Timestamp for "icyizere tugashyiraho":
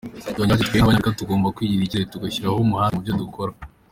1.87-2.57